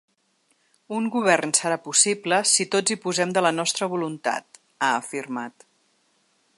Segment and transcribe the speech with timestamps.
[0.99, 5.71] “Un govern serà possible si tots hi posem de la nostra voluntat”, ha afirmat.